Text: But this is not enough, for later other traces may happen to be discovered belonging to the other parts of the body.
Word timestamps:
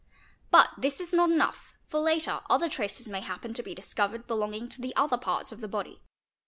But 0.49 0.71
this 0.79 0.99
is 0.99 1.13
not 1.13 1.29
enough, 1.29 1.75
for 1.87 1.99
later 1.99 2.41
other 2.49 2.67
traces 2.67 3.07
may 3.07 3.21
happen 3.21 3.53
to 3.53 3.61
be 3.61 3.75
discovered 3.75 4.25
belonging 4.25 4.67
to 4.69 4.81
the 4.81 4.95
other 4.95 5.15
parts 5.19 5.51
of 5.51 5.61
the 5.61 5.67
body. 5.67 6.01